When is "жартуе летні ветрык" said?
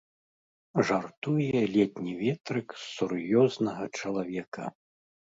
0.89-2.67